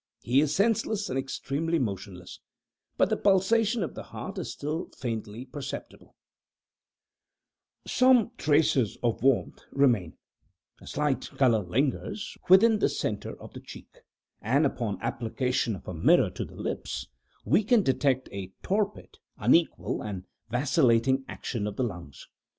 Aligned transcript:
He 0.23 0.41
is 0.41 0.55
senseless 0.55 1.09
and 1.11 1.19
externally 1.19 1.77
motionless; 1.77 2.39
but 2.97 3.11
the 3.11 3.17
pulsation 3.17 3.83
of 3.83 3.93
the 3.93 4.01
heart 4.09 4.39
is 4.39 4.51
still 4.51 4.89
faintly 4.97 5.45
perceptible; 5.45 6.15
some 7.85 8.31
traces 8.35 8.97
of 9.03 9.21
warmth 9.21 9.59
remain; 9.71 10.17
a 10.81 10.87
slight 10.87 11.29
color 11.37 11.59
lingers 11.63 12.35
within 12.49 12.79
the 12.79 12.89
centre 12.89 13.39
of 13.39 13.53
the 13.53 13.59
cheek; 13.61 13.99
and, 14.41 14.65
upon 14.65 14.99
application 15.03 15.75
of 15.75 15.87
a 15.87 15.93
mirror 15.93 16.31
to 16.31 16.45
the 16.45 16.55
lips, 16.57 17.05
we 17.45 17.63
can 17.63 17.83
detect 17.83 18.27
a 18.31 18.53
torpid, 18.63 19.19
unequal, 19.37 20.01
and 20.01 20.23
vacillating 20.49 21.23
action 21.27 21.67
of 21.67 21.75
the 21.75 21.83
lungs. 21.83 22.27